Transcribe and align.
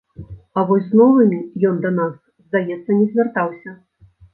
А 0.59 0.63
вось 0.71 0.87
з 0.93 1.01
новымі 1.01 1.39
ён 1.71 1.75
да 1.85 1.95
нас, 2.01 2.19
здаецца, 2.49 2.91
не 2.99 3.03
звяртаўся. 3.11 3.81